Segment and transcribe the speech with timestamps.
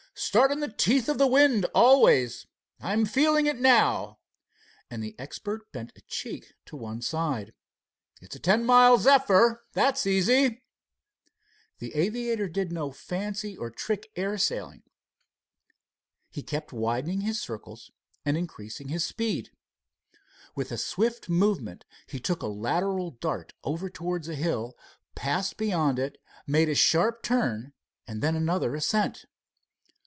[0.13, 2.45] "Start in the teeth of the wind, always.
[2.79, 4.19] I'm feeling it now,"
[4.87, 7.53] and the expert bent a cheek to one side.
[8.21, 9.63] "It's a ten mile zephyr.
[9.73, 10.61] That's easy."
[11.79, 14.83] The aviator did no fancy or trick air sailing.
[16.29, 17.89] He kept widening his circles
[18.25, 19.49] and increasing his speed.
[20.55, 24.77] With a swift movement he took a lateral dart over towards a hill,
[25.15, 27.73] passed beyond it, made a sharp turn,
[28.05, 29.25] and then another ascent.